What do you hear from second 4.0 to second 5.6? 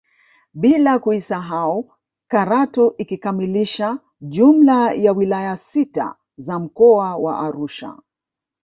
jumla ya wilaya